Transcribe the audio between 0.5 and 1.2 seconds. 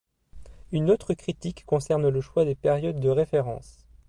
Une autre